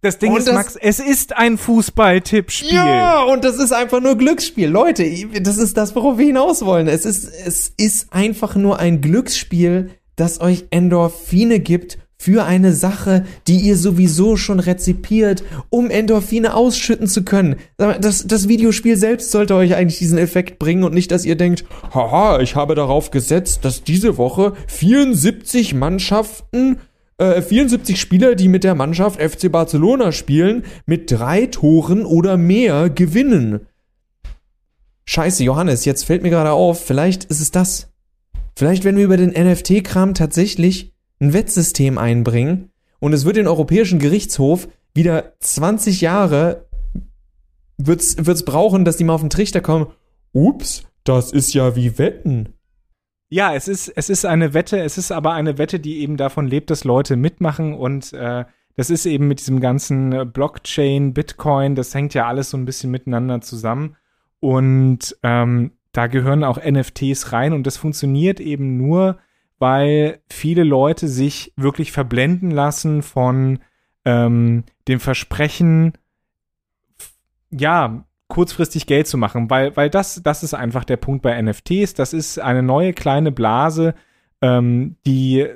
Das 0.01 0.19
Ding 0.19 0.33
und 0.33 0.39
ist, 0.39 0.49
das, 0.49 0.55
Max, 0.55 0.77
es 0.77 1.01
ist 1.01 1.37
ein 1.37 1.59
Fußball-Tippspiel. 1.59 2.75
Ja, 2.75 3.23
und 3.25 3.45
das 3.45 3.59
ist 3.59 3.73
einfach 3.73 4.01
nur 4.01 4.17
Glücksspiel. 4.17 4.69
Leute, 4.69 5.05
das 5.41 5.59
ist 5.59 5.77
das, 5.77 5.95
worauf 5.95 6.19
wir 6.19 6.27
hinaus 6.27 6.65
wollen. 6.65 6.89
Es 6.89 7.05
ist, 7.05 7.25
es 7.25 7.73
ist 7.77 8.13
einfach 8.13 8.55
nur 8.55 8.79
ein 8.79 9.01
Glücksspiel, 9.01 9.91
das 10.17 10.41
euch 10.41 10.67
Endorphine 10.71 11.61
gibt 11.61 11.99
für 12.25 12.45
eine 12.45 12.73
Sache, 12.73 13.27
die 13.49 13.59
ihr 13.59 13.77
sowieso 13.77 14.39
schon 14.39 14.59
rezipiert, 14.59 15.45
um 15.69 15.91
Endorphine 15.91 16.55
ausschütten 16.55 17.07
zu 17.07 17.23
können. 17.23 17.57
Das, 17.77 18.27
das 18.27 18.49
Videospiel 18.49 18.97
selbst 18.97 19.31
sollte 19.31 19.55
euch 19.55 19.75
eigentlich 19.75 19.99
diesen 19.99 20.17
Effekt 20.17 20.59
bringen 20.59 20.85
und 20.85 20.95
nicht, 20.95 21.11
dass 21.11 21.27
ihr 21.27 21.37
denkt, 21.37 21.67
haha, 21.93 22.41
ich 22.41 22.57
habe 22.57 22.75
darauf 22.75 23.11
gesetzt, 23.11 23.67
dass 23.67 23.85
diese 23.85 24.17
Woche 24.17 24.55
74 24.69 25.75
Mannschaften 25.75 26.79
äh, 27.19 27.43
74 27.43 28.01
Spieler, 28.01 28.37
die 28.37 28.49
mit 28.49 28.65
der 28.65 28.75
Mannschaft 28.75 29.21
FC 29.21 29.53
Barcelona 29.53 30.11
spielen, 30.11 30.65
mit 30.87 31.11
drei 31.11 31.45
Toren 31.45 32.07
oder 32.07 32.39
mehr 32.39 32.89
gewinnen. 32.89 33.67
Scheiße, 35.05 35.45
Johannes, 35.45 35.85
jetzt 35.85 36.07
fällt 36.07 36.23
mir 36.23 36.31
gerade 36.31 36.53
auf, 36.53 36.87
vielleicht 36.87 37.25
ist 37.25 37.43
es 37.43 37.51
das. 37.51 37.93
Vielleicht 38.57 38.85
werden 38.85 38.97
wir 38.97 39.05
über 39.05 39.19
den 39.19 39.35
NFT-Kram 39.35 40.15
tatsächlich 40.15 40.94
ein 41.25 41.33
Wettsystem 41.33 41.99
einbringen 41.99 42.71
und 43.01 43.13
es 43.13 43.25
wird 43.25 43.37
den 43.37 43.49
Europäischen 43.49 43.99
Gerichtshof 43.99 44.69
wieder 44.95 45.35
20 45.41 46.01
Jahre 46.01 46.67
wird's, 47.79 48.17
wird's 48.19 48.45
brauchen, 48.45 48.85
dass 48.85 48.97
die 48.97 49.05
mal 49.05 49.15
auf 49.15 49.21
den 49.21 49.31
Trichter 49.31 49.61
kommen. 49.61 49.87
Ups, 50.33 50.85
das 51.05 51.33
ist 51.33 51.55
ja 51.55 51.77
wie 51.77 51.99
Wetten. 51.99 52.51
Ja, 53.29 53.55
es 53.55 53.69
ist, 53.69 53.89
es 53.89 54.11
ist 54.11 54.25
eine 54.27 54.55
Wette, 54.55 54.81
es 54.81 54.99
ist 54.99 55.11
aber 55.11 55.33
eine 55.33 55.59
Wette, 55.59 55.81
die 55.81 56.01
eben 56.01 56.17
davon 56.17 56.47
lebt, 56.47 56.71
dass 56.71 56.85
Leute 56.85 57.17
mitmachen 57.17 57.75
und 57.75 58.13
äh, 58.13 58.45
das 58.77 58.91
ist 58.91 59.07
eben 59.07 59.29
mit 59.29 59.41
diesem 59.41 59.61
ganzen 59.61 60.13
äh, 60.13 60.25
Blockchain, 60.25 61.15
Bitcoin, 61.15 61.75
das 61.75 61.95
hängt 61.95 62.15
ja 62.15 62.27
alles 62.27 62.51
so 62.51 62.57
ein 62.57 62.65
bisschen 62.65 62.91
miteinander 62.91 63.41
zusammen. 63.41 63.97
Und 64.41 65.17
ähm, 65.23 65.73
da 65.93 66.07
gehören 66.07 66.45
auch 66.45 66.59
NFTs 66.63 67.33
rein 67.33 67.53
und 67.53 67.67
das 67.67 67.77
funktioniert 67.77 68.41
eben 68.41 68.77
nur, 68.77 69.19
weil 69.59 70.21
viele 70.31 70.65
Leute 70.65 71.09
sich 71.09 71.53
wirklich 71.57 71.93
verblenden 71.93 72.51
lassen 72.51 73.03
von 73.03 73.61
ähm, 74.05 74.65
dem 74.89 75.01
Versprechen, 75.01 75.93
ja, 77.51 78.05
kurzfristig 78.29 78.87
Geld 78.87 79.07
zu 79.07 79.19
machen, 79.19 79.51
weil, 79.51 79.77
weil 79.77 79.91
das, 79.91 80.23
das 80.23 80.43
ist 80.43 80.55
einfach 80.55 80.85
der 80.85 80.97
Punkt 80.97 81.23
bei 81.23 81.41
NFTs. 81.41 81.95
Das 81.95 82.13
ist 82.13 82.39
eine 82.39 82.63
neue 82.63 82.93
kleine 82.93 83.31
Blase, 83.31 83.95
ähm, 84.41 84.97
die 85.07 85.47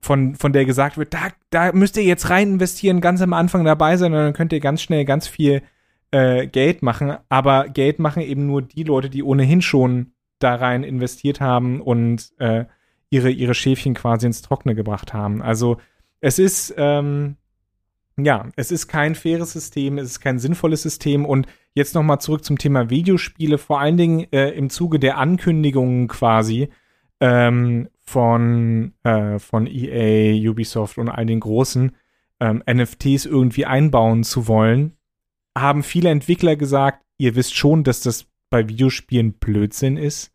von, 0.00 0.34
von 0.34 0.52
der 0.52 0.66
gesagt 0.66 0.98
wird, 0.98 1.14
da, 1.14 1.28
da 1.50 1.72
müsst 1.72 1.96
ihr 1.96 2.02
jetzt 2.02 2.28
rein 2.28 2.54
investieren, 2.54 3.00
ganz 3.00 3.22
am 3.22 3.32
Anfang 3.32 3.64
dabei 3.64 3.96
sein 3.96 4.12
und 4.12 4.18
dann 4.18 4.32
könnt 4.34 4.52
ihr 4.52 4.60
ganz 4.60 4.82
schnell 4.82 5.06
ganz 5.06 5.26
viel 5.26 5.62
äh, 6.10 6.46
Geld 6.46 6.82
machen. 6.82 7.16
Aber 7.30 7.68
Geld 7.68 7.98
machen 7.98 8.22
eben 8.22 8.46
nur 8.46 8.60
die 8.60 8.82
Leute, 8.82 9.08
die 9.08 9.22
ohnehin 9.22 9.62
schon 9.62 10.12
da 10.40 10.56
rein 10.56 10.84
investiert 10.84 11.40
haben 11.40 11.80
und 11.80 12.32
äh, 12.38 12.66
ihre, 13.14 13.30
ihre 13.30 13.54
Schäfchen 13.54 13.94
quasi 13.94 14.26
ins 14.26 14.42
Trockene 14.42 14.74
gebracht 14.74 15.14
haben. 15.14 15.40
Also 15.40 15.78
es 16.20 16.40
ist, 16.40 16.74
ähm, 16.76 17.36
ja, 18.16 18.48
es 18.56 18.72
ist 18.72 18.88
kein 18.88 19.14
faires 19.14 19.52
System, 19.52 19.98
es 19.98 20.10
ist 20.10 20.20
kein 20.20 20.40
sinnvolles 20.40 20.82
System. 20.82 21.24
Und 21.24 21.46
jetzt 21.74 21.94
nochmal 21.94 22.20
zurück 22.20 22.44
zum 22.44 22.58
Thema 22.58 22.90
Videospiele, 22.90 23.58
vor 23.58 23.78
allen 23.78 23.96
Dingen 23.96 24.26
äh, 24.32 24.50
im 24.50 24.68
Zuge 24.68 24.98
der 24.98 25.18
Ankündigungen 25.18 26.08
quasi 26.08 26.70
ähm, 27.20 27.88
von, 28.00 28.94
äh, 29.04 29.38
von 29.38 29.68
EA, 29.68 30.50
Ubisoft 30.50 30.98
und 30.98 31.08
all 31.08 31.26
den 31.26 31.40
großen 31.40 31.92
ähm, 32.40 32.62
NFTs 32.68 33.26
irgendwie 33.26 33.64
einbauen 33.64 34.24
zu 34.24 34.48
wollen, 34.48 34.96
haben 35.56 35.84
viele 35.84 36.10
Entwickler 36.10 36.56
gesagt, 36.56 37.04
ihr 37.16 37.36
wisst 37.36 37.54
schon, 37.54 37.84
dass 37.84 38.00
das 38.00 38.26
bei 38.50 38.68
Videospielen 38.68 39.34
Blödsinn 39.34 39.96
ist, 39.96 40.33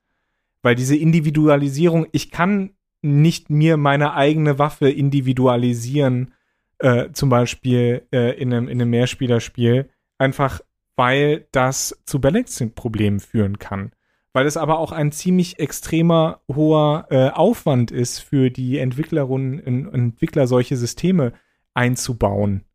weil 0.61 0.75
diese 0.75 0.95
Individualisierung, 0.95 2.07
ich 2.11 2.31
kann 2.31 2.71
nicht 3.01 3.49
mir 3.49 3.77
meine 3.77 4.13
eigene 4.13 4.59
Waffe 4.59 4.89
individualisieren, 4.89 6.33
äh, 6.79 7.11
zum 7.11 7.29
Beispiel 7.29 8.07
äh, 8.11 8.39
in, 8.39 8.53
einem, 8.53 8.67
in 8.67 8.81
einem 8.81 8.89
Mehrspielerspiel, 8.89 9.89
einfach 10.17 10.61
weil 10.95 11.47
das 11.53 11.97
zu 12.05 12.19
Balancing-Problemen 12.19 13.21
führen 13.21 13.57
kann. 13.57 13.93
Weil 14.33 14.45
es 14.45 14.57
aber 14.57 14.79
auch 14.79 14.91
ein 14.91 15.13
ziemlich 15.13 15.57
extremer 15.57 16.41
hoher 16.53 17.07
äh, 17.09 17.29
Aufwand 17.29 17.91
ist 17.91 18.19
für 18.19 18.49
die 18.49 18.77
Entwicklerinnen 18.79 19.87
und 19.87 19.93
Entwickler, 19.93 20.45
solche 20.45 20.75
Systeme 20.75 21.31
einzubauen. 21.73 22.65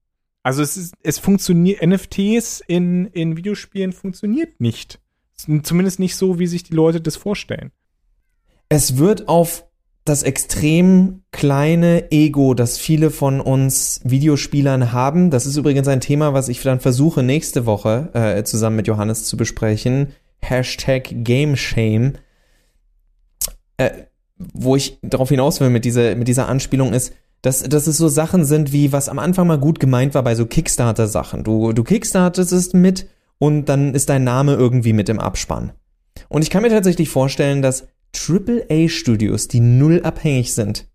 Also 0.42 0.62
es 0.62 0.76
ist, 0.76 0.94
es 1.02 1.18
funktioniert, 1.18 1.82
NFTs 1.86 2.60
in, 2.66 3.06
in 3.06 3.36
Videospielen 3.36 3.92
funktioniert 3.92 4.58
nicht. 4.58 5.00
Zumindest 5.36 5.98
nicht 5.98 6.16
so, 6.16 6.38
wie 6.38 6.46
sich 6.46 6.62
die 6.62 6.74
Leute 6.74 7.00
das 7.00 7.16
vorstellen. 7.16 7.70
Es 8.68 8.96
wird 8.96 9.28
auf 9.28 9.64
das 10.04 10.22
extrem 10.22 11.22
kleine 11.32 12.10
Ego, 12.12 12.54
das 12.54 12.78
viele 12.78 13.10
von 13.10 13.40
uns 13.40 14.00
Videospielern 14.04 14.92
haben. 14.92 15.30
Das 15.30 15.46
ist 15.46 15.56
übrigens 15.56 15.88
ein 15.88 16.00
Thema, 16.00 16.34
was 16.34 16.48
ich 16.48 16.62
dann 16.62 16.80
versuche 16.80 17.22
nächste 17.22 17.64
Woche 17.64 18.10
äh, 18.12 18.44
zusammen 18.44 18.76
mit 18.76 18.86
Johannes 18.86 19.24
zu 19.24 19.36
besprechen. 19.36 20.08
Hashtag 20.40 21.24
Gameshame. 21.24 22.14
Äh, 23.78 23.90
wo 24.36 24.76
ich 24.76 24.98
darauf 25.02 25.28
hinaus 25.28 25.60
will 25.60 25.70
mit 25.70 25.84
dieser, 25.84 26.16
mit 26.16 26.28
dieser 26.28 26.48
Anspielung 26.48 26.92
ist, 26.92 27.12
dass, 27.40 27.62
dass 27.62 27.86
es 27.86 27.96
so 27.96 28.08
Sachen 28.08 28.44
sind 28.44 28.72
wie, 28.72 28.92
was 28.92 29.08
am 29.08 29.18
Anfang 29.18 29.46
mal 29.46 29.58
gut 29.58 29.78
gemeint 29.78 30.14
war 30.14 30.22
bei 30.22 30.34
so 30.34 30.46
Kickstarter-Sachen. 30.46 31.44
Du, 31.44 31.72
du 31.72 31.84
kickstartest 31.84 32.52
es 32.52 32.72
mit 32.72 33.06
und 33.44 33.66
dann 33.66 33.94
ist 33.94 34.08
dein 34.08 34.24
Name 34.24 34.54
irgendwie 34.54 34.94
mit 34.94 35.10
im 35.10 35.20
Abspann. 35.20 35.72
Und 36.30 36.40
ich 36.40 36.48
kann 36.48 36.62
mir 36.62 36.70
tatsächlich 36.70 37.10
vorstellen, 37.10 37.60
dass 37.60 37.88
AAA-Studios, 38.16 39.48
die 39.48 39.60
null 39.60 40.00
abhängig 40.02 40.54
sind 40.54 40.88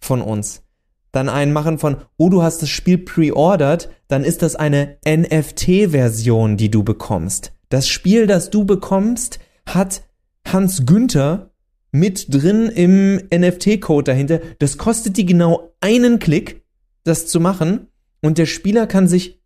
von 0.00 0.20
uns, 0.20 0.64
dann 1.12 1.28
einen 1.28 1.52
machen 1.52 1.78
von, 1.78 1.98
oh, 2.16 2.30
du 2.30 2.42
hast 2.42 2.62
das 2.62 2.70
Spiel 2.70 2.98
pre-ordered, 2.98 3.90
dann 4.08 4.24
ist 4.24 4.42
das 4.42 4.56
eine 4.56 4.96
NFT-Version, 5.06 6.56
die 6.56 6.68
du 6.68 6.82
bekommst. 6.82 7.52
Das 7.68 7.86
Spiel, 7.86 8.26
das 8.26 8.50
du 8.50 8.64
bekommst, 8.64 9.38
hat 9.64 10.02
Hans 10.48 10.86
Günther 10.86 11.52
mit 11.92 12.34
drin 12.34 12.66
im 12.74 13.20
NFT-Code 13.32 14.10
dahinter. 14.10 14.40
Das 14.58 14.78
kostet 14.78 15.16
die 15.16 15.26
genau 15.26 15.76
einen 15.80 16.18
Klick, 16.18 16.64
das 17.04 17.28
zu 17.28 17.38
machen. 17.38 17.86
Und 18.20 18.38
der 18.38 18.46
Spieler 18.46 18.88
kann 18.88 19.06
sich 19.06 19.40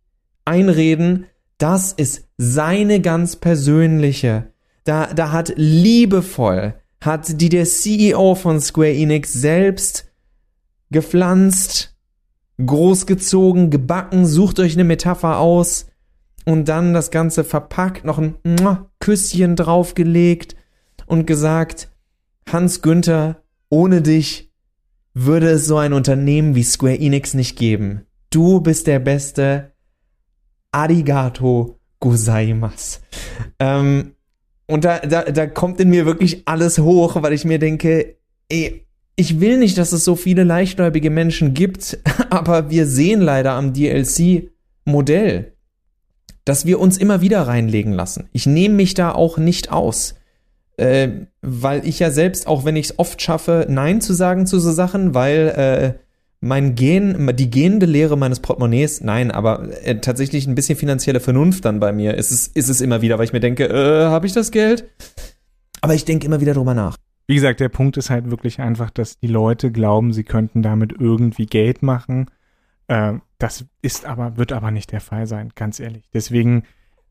einreden, 0.45 1.27
das 1.59 1.93
ist 1.93 2.27
seine 2.37 3.01
ganz 3.01 3.35
persönliche. 3.35 4.51
Da, 4.85 5.13
da 5.13 5.31
hat 5.31 5.53
liebevoll 5.55 6.73
hat, 7.01 7.39
die 7.39 7.49
der 7.49 7.65
CEO 7.65 8.35
von 8.35 8.59
Square 8.59 8.93
Enix 8.93 9.33
selbst 9.33 10.11
gepflanzt, 10.91 11.95
großgezogen, 12.65 13.69
gebacken, 13.69 14.25
sucht 14.25 14.59
euch 14.59 14.73
eine 14.73 14.83
Metapher 14.83 15.37
aus 15.37 15.87
und 16.45 16.67
dann 16.67 16.93
das 16.93 17.11
Ganze 17.11 17.43
verpackt, 17.43 18.05
noch 18.05 18.17
ein 18.17 18.35
Küsschen 18.99 19.55
draufgelegt 19.55 20.55
und 21.05 21.25
gesagt, 21.27 21.89
Hans 22.51 22.81
Günther, 22.81 23.43
ohne 23.69 24.01
dich 24.01 24.51
würde 25.13 25.49
es 25.49 25.65
so 25.67 25.77
ein 25.77 25.93
Unternehmen 25.93 26.55
wie 26.55 26.63
Square 26.63 26.99
Enix 26.99 27.33
nicht 27.33 27.57
geben. 27.57 28.05
Du 28.29 28.61
bist 28.61 28.87
der 28.87 28.99
Beste. 28.99 29.71
Arigato 30.71 31.79
gozaimasu. 31.99 32.99
Ähm, 33.59 34.11
und 34.67 34.85
da, 34.85 34.99
da, 34.99 35.23
da 35.23 35.47
kommt 35.47 35.79
in 35.79 35.89
mir 35.89 36.05
wirklich 36.05 36.43
alles 36.47 36.79
hoch, 36.79 37.21
weil 37.21 37.33
ich 37.33 37.45
mir 37.45 37.59
denke, 37.59 38.17
ey, 38.49 38.85
ich 39.15 39.39
will 39.41 39.57
nicht, 39.57 39.77
dass 39.77 39.91
es 39.91 40.05
so 40.05 40.15
viele 40.15 40.43
leichtgläubige 40.43 41.09
Menschen 41.09 41.53
gibt, 41.53 41.99
aber 42.29 42.69
wir 42.69 42.85
sehen 42.85 43.19
leider 43.19 43.51
am 43.51 43.73
DLC-Modell, 43.73 45.53
dass 46.45 46.65
wir 46.65 46.79
uns 46.79 46.97
immer 46.97 47.21
wieder 47.21 47.41
reinlegen 47.41 47.93
lassen. 47.93 48.29
Ich 48.31 48.45
nehme 48.45 48.75
mich 48.75 48.93
da 48.93 49.11
auch 49.11 49.37
nicht 49.37 49.71
aus, 49.71 50.15
äh, 50.77 51.09
weil 51.41 51.85
ich 51.85 51.99
ja 51.99 52.11
selbst, 52.11 52.47
auch 52.47 52.63
wenn 52.63 52.77
ich 52.77 52.91
es 52.91 52.99
oft 52.99 53.21
schaffe, 53.21 53.65
Nein 53.69 54.01
zu 54.01 54.13
sagen 54.13 54.47
zu 54.47 54.59
so 54.59 54.71
Sachen, 54.71 55.13
weil 55.13 55.97
äh, 55.97 56.08
mein 56.41 56.75
Gen, 56.75 57.35
die 57.35 57.49
gehende 57.49 57.85
Lehre 57.85 58.17
meines 58.17 58.39
Portemonnaies, 58.39 59.01
nein, 59.01 59.31
aber 59.31 59.69
äh, 59.83 59.99
tatsächlich 59.99 60.47
ein 60.47 60.55
bisschen 60.55 60.77
finanzielle 60.77 61.19
Vernunft 61.19 61.65
dann 61.65 61.79
bei 61.79 61.91
mir 61.91 62.15
ist 62.15 62.31
es, 62.31 62.47
ist 62.47 62.69
es 62.69 62.81
immer 62.81 63.01
wieder, 63.01 63.17
weil 63.17 63.25
ich 63.25 63.33
mir 63.33 63.41
denke, 63.41 63.65
äh, 63.65 64.05
habe 64.05 64.25
ich 64.25 64.33
das 64.33 64.51
Geld? 64.51 64.89
Aber 65.81 65.95
ich 65.95 66.05
denke 66.05 66.25
immer 66.25 66.41
wieder 66.41 66.53
drüber 66.53 66.73
nach. 66.73 66.95
Wie 67.27 67.35
gesagt, 67.35 67.59
der 67.59 67.69
Punkt 67.69 67.97
ist 67.97 68.09
halt 68.09 68.31
wirklich 68.31 68.59
einfach, 68.59 68.89
dass 68.89 69.19
die 69.19 69.27
Leute 69.27 69.71
glauben, 69.71 70.13
sie 70.13 70.23
könnten 70.23 70.61
damit 70.61 70.93
irgendwie 70.97 71.45
Geld 71.45 71.83
machen. 71.83 72.31
Äh, 72.87 73.13
das 73.37 73.65
ist 73.81 74.05
aber, 74.05 74.37
wird 74.37 74.51
aber 74.51 74.71
nicht 74.71 74.91
der 74.91 75.01
Fall 75.01 75.27
sein, 75.27 75.51
ganz 75.55 75.79
ehrlich. 75.79 76.09
Deswegen 76.13 76.63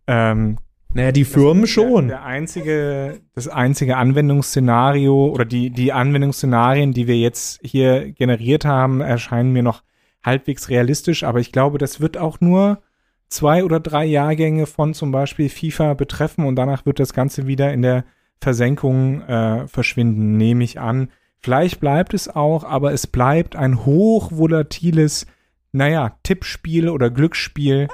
ähm, 0.07 0.59
naja, 0.95 1.13
die 1.13 1.25
Firmen 1.25 1.67
schon. 1.67 2.09
Der, 2.09 2.19
der, 2.19 2.27
einzige, 2.27 3.21
das 3.35 3.49
einzige 3.49 3.97
Anwendungsszenario 3.97 5.27
oder 5.27 5.45
die, 5.45 5.71
die 5.71 5.93
Anwendungsszenarien, 5.93 6.93
die 6.93 7.07
wir 7.07 7.17
jetzt 7.17 7.61
hier 7.63 8.13
generiert 8.13 8.65
haben, 8.65 9.01
erscheinen 9.01 9.53
mir 9.53 9.63
noch 9.63 9.83
halbwegs 10.25 10.69
realistisch, 10.69 11.25
aber 11.25 11.41
ich 11.41 11.53
glaube, 11.53 11.79
das 11.79 12.01
wird 12.01 12.17
auch 12.17 12.41
nur 12.41 12.81
zwei 13.29 13.65
oder 13.65 13.81
drei 13.81 14.05
Jahrgänge 14.05 14.67
von 14.67 14.95
zum 14.95 15.13
Beispiel 15.13 15.49
FIFA 15.49 15.95
betreffen 15.95 16.45
und 16.45 16.57
danach 16.57 16.87
wird 16.87 16.99
das 16.99 17.13
Ganze 17.13 17.47
wieder 17.47 17.73
in 17.73 17.83
der 17.83 18.05
Versenkung 18.41 19.23
äh, 19.23 19.67
verschwinden, 19.69 20.37
nehme 20.37 20.65
ich 20.65 20.81
an. 20.81 21.11
Vielleicht 21.41 21.81
bleibt 21.81 22.15
es 22.15 22.29
auch, 22.29 22.65
aber 22.65 22.93
es 22.93 23.07
bleibt 23.07 23.57
ein 23.57 23.85
hochvolatiles, 23.85 25.27
naja, 25.73 26.17
Tippspiel 26.23 26.89
oder 26.89 27.11
Glücksspiel. 27.11 27.89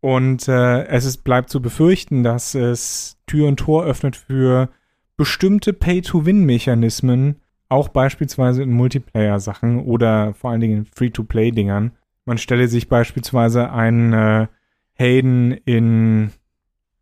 Und 0.00 0.46
äh, 0.48 0.84
es 0.86 1.04
ist, 1.04 1.24
bleibt 1.24 1.50
zu 1.50 1.60
befürchten, 1.60 2.22
dass 2.22 2.54
es 2.54 3.18
Tür 3.26 3.48
und 3.48 3.58
Tor 3.58 3.84
öffnet 3.84 4.16
für 4.16 4.68
bestimmte 5.16 5.72
Pay-to-Win-Mechanismen, 5.72 7.36
auch 7.68 7.88
beispielsweise 7.88 8.62
in 8.62 8.72
Multiplayer-Sachen 8.72 9.80
oder 9.80 10.34
vor 10.34 10.50
allen 10.50 10.60
Dingen 10.60 10.78
in 10.78 10.84
Free-to-Play-Dingern. 10.86 11.92
Man 12.24 12.38
stelle 12.38 12.68
sich 12.68 12.88
beispielsweise 12.88 13.72
einen 13.72 14.12
äh, 14.12 14.46
Hayden 14.94 15.52
in 15.52 16.30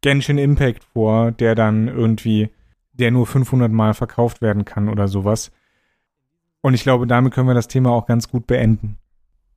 Genshin 0.01 0.39
Impact 0.39 0.85
vor, 0.85 1.33
der 1.33 1.55
dann 1.55 1.89
irgendwie, 1.89 2.51
der 2.93 3.11
nur 3.11 3.27
500 3.27 3.71
Mal 3.71 3.95
verkauft 3.95 4.41
werden 4.41 4.65
kann 4.65 4.89
oder 4.89 5.09
sowas. 5.09 5.53
Und 6.63 6.75
ich 6.75 6.83
glaube, 6.83 7.07
damit 7.07 7.33
können 7.33 7.49
wir 7.49 7.55
das 7.55 7.69
Thema 7.69 7.91
auch 7.91 8.07
ganz 8.07 8.29
gut 8.29 8.47
beenden. 8.47 8.99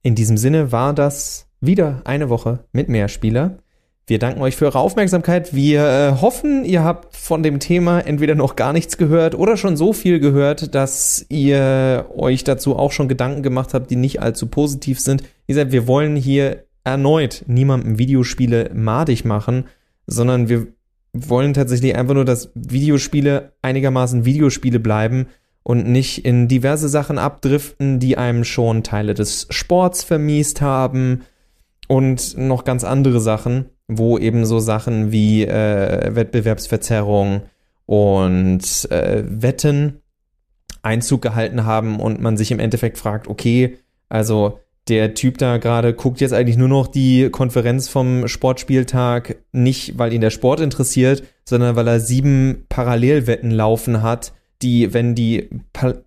In 0.01 0.15
diesem 0.15 0.37
Sinne 0.37 0.71
war 0.71 0.93
das 0.93 1.48
wieder 1.61 2.01
eine 2.05 2.29
Woche 2.29 2.59
mit 2.71 2.89
Mehrspieler. 2.89 3.57
Wir 4.07 4.17
danken 4.17 4.41
euch 4.41 4.55
für 4.55 4.65
eure 4.65 4.79
Aufmerksamkeit. 4.79 5.53
Wir 5.53 5.85
äh, 5.85 6.21
hoffen, 6.21 6.65
ihr 6.65 6.83
habt 6.83 7.15
von 7.15 7.43
dem 7.43 7.59
Thema 7.59 7.99
entweder 7.99 8.33
noch 8.33 8.55
gar 8.55 8.73
nichts 8.73 8.97
gehört 8.97 9.35
oder 9.35 9.55
schon 9.55 9.77
so 9.77 9.93
viel 9.93 10.19
gehört, 10.19 10.73
dass 10.73 11.25
ihr 11.29 12.07
euch 12.17 12.43
dazu 12.43 12.75
auch 12.75 12.91
schon 12.91 13.07
Gedanken 13.07 13.43
gemacht 13.43 13.75
habt, 13.75 13.91
die 13.91 13.95
nicht 13.95 14.19
allzu 14.19 14.47
positiv 14.47 14.99
sind. 14.99 15.21
Wie 15.45 15.53
gesagt, 15.53 15.71
wir 15.71 15.85
wollen 15.85 16.15
hier 16.15 16.63
erneut 16.83 17.43
niemandem 17.45 17.99
Videospiele 17.99 18.71
madig 18.73 19.25
machen, 19.25 19.65
sondern 20.07 20.49
wir 20.49 20.65
wollen 21.13 21.53
tatsächlich 21.53 21.95
einfach 21.95 22.15
nur, 22.15 22.25
dass 22.25 22.51
Videospiele 22.55 23.53
einigermaßen 23.61 24.25
Videospiele 24.25 24.79
bleiben 24.79 25.27
und 25.61 25.87
nicht 25.87 26.25
in 26.25 26.47
diverse 26.47 26.89
Sachen 26.89 27.19
abdriften, 27.19 27.99
die 27.99 28.17
einem 28.17 28.43
schon 28.43 28.81
Teile 28.81 29.13
des 29.13 29.45
Sports 29.51 30.03
vermiest 30.03 30.61
haben 30.61 31.21
und 31.89 32.37
noch 32.37 32.65
ganz 32.65 32.83
andere 32.83 33.19
Sachen, 33.19 33.65
wo 33.87 34.19
eben 34.19 34.45
so 34.45 34.59
Sachen 34.59 35.11
wie 35.11 35.43
äh, 35.43 36.15
Wettbewerbsverzerrung 36.15 37.41
und 37.87 38.91
äh, 38.91 39.23
Wetten 39.25 40.01
Einzug 40.83 41.23
gehalten 41.23 41.65
haben 41.65 41.99
und 41.99 42.21
man 42.21 42.37
sich 42.37 42.51
im 42.51 42.59
Endeffekt 42.59 42.99
fragt, 42.99 43.27
okay, 43.27 43.79
also 44.07 44.59
der 44.87 45.15
Typ 45.15 45.39
da 45.39 45.57
gerade 45.57 45.95
guckt 45.95 46.21
jetzt 46.21 46.33
eigentlich 46.33 46.57
nur 46.57 46.67
noch 46.67 46.85
die 46.85 47.29
Konferenz 47.31 47.89
vom 47.89 48.27
Sportspieltag, 48.27 49.37
nicht 49.51 49.97
weil 49.97 50.13
ihn 50.13 50.21
der 50.21 50.29
Sport 50.29 50.59
interessiert, 50.59 51.23
sondern 51.43 51.75
weil 51.75 51.87
er 51.87 51.99
sieben 51.99 52.65
Parallelwetten 52.69 53.49
laufen 53.49 54.03
hat, 54.03 54.33
die, 54.61 54.93
wenn 54.93 55.15
die 55.15 55.49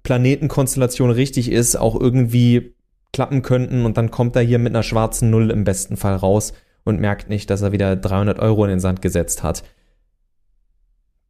Planetenkonstellation 0.04 1.10
richtig 1.10 1.50
ist, 1.50 1.74
auch 1.74 1.98
irgendwie 1.98 2.74
klappen 3.12 3.42
könnten 3.42 3.84
und 3.84 3.96
dann 3.96 4.10
kommt 4.10 4.36
er 4.36 4.42
hier 4.42 4.58
mit 4.58 4.72
einer 4.74 4.82
schwarzen 4.82 5.30
Null 5.30 5.50
im 5.50 5.64
besten 5.64 5.96
Fall 5.96 6.16
raus 6.16 6.52
und 6.84 7.00
merkt 7.00 7.28
nicht, 7.28 7.50
dass 7.50 7.62
er 7.62 7.72
wieder 7.72 7.94
300 7.96 8.38
Euro 8.38 8.64
in 8.64 8.70
den 8.70 8.80
Sand 8.80 9.02
gesetzt 9.02 9.42
hat. 9.42 9.62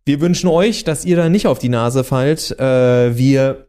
Wir 0.05 0.21
wünschen 0.21 0.49
euch, 0.49 0.85
dass 0.85 1.05
ihr 1.05 1.16
da 1.16 1.29
nicht 1.29 1.47
auf 1.47 1.59
die 1.59 1.68
Nase 1.68 2.05
fallt. 2.05 2.59
Äh, 2.59 3.16
wir 3.16 3.68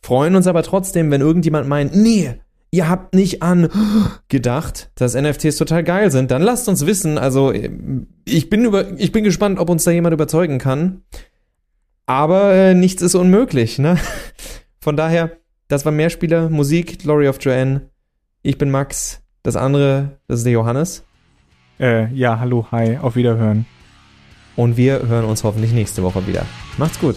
freuen 0.00 0.36
uns 0.36 0.46
aber 0.46 0.62
trotzdem, 0.62 1.10
wenn 1.10 1.20
irgendjemand 1.20 1.68
meint, 1.68 1.94
nee, 1.94 2.34
ihr 2.70 2.88
habt 2.88 3.14
nicht 3.14 3.42
an 3.42 3.68
gedacht, 4.28 4.90
dass 4.94 5.14
NFTs 5.14 5.56
total 5.56 5.84
geil 5.84 6.10
sind, 6.10 6.30
dann 6.30 6.42
lasst 6.42 6.68
uns 6.68 6.86
wissen. 6.86 7.18
Also 7.18 7.52
ich 8.24 8.50
bin 8.50 8.64
über, 8.64 8.98
ich 8.98 9.12
bin 9.12 9.24
gespannt, 9.24 9.58
ob 9.58 9.70
uns 9.70 9.84
da 9.84 9.90
jemand 9.90 10.14
überzeugen 10.14 10.58
kann. 10.58 11.02
Aber 12.06 12.52
äh, 12.52 12.74
nichts 12.74 13.00
ist 13.00 13.14
unmöglich, 13.14 13.78
ne? 13.78 13.96
Von 14.80 14.96
daher 14.96 15.38
das 15.74 15.84
war 15.84 15.90
Mehrspieler, 15.90 16.48
Musik, 16.50 17.00
Glory 17.00 17.26
of 17.28 17.38
Joanne. 17.40 17.90
Ich 18.42 18.58
bin 18.58 18.70
Max. 18.70 19.20
Das 19.42 19.56
andere, 19.56 20.20
das 20.28 20.38
ist 20.38 20.44
der 20.44 20.52
Johannes. 20.52 21.04
Äh, 21.80 22.14
ja, 22.14 22.38
hallo, 22.38 22.68
hi, 22.70 22.96
auf 22.96 23.16
Wiederhören. 23.16 23.66
Und 24.54 24.76
wir 24.76 25.06
hören 25.08 25.24
uns 25.24 25.42
hoffentlich 25.42 25.72
nächste 25.72 26.04
Woche 26.04 26.28
wieder. 26.28 26.46
Macht's 26.78 27.00
gut. 27.00 27.16